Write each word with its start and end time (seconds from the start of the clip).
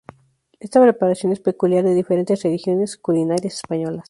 Esta 0.59 0.81
preparación 0.81 1.31
es 1.31 1.39
peculiar 1.41 1.83
de 1.83 1.93
diferentes 1.93 2.41
regiones 2.41 2.97
culinarias 2.97 3.53
españolas. 3.57 3.99